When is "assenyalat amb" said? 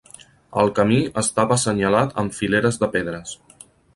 1.61-2.37